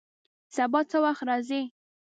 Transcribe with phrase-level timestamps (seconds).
[0.55, 1.63] سبا څه وخت راځئ؟